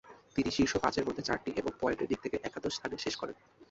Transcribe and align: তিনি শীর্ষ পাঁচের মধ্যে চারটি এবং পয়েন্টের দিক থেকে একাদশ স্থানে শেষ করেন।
তিনি 0.35 0.49
শীর্ষ 0.51 0.73
পাঁচের 0.77 1.05
মধ্যে 1.07 1.23
চারটি 1.23 1.49
এবং 1.55 1.71
পয়েন্টের 1.81 2.09
দিক 2.11 2.19
থেকে 2.21 2.37
একাদশ 2.43 2.71
স্থানে 2.75 2.95
শেষ 2.97 3.15
করেন। 3.15 3.35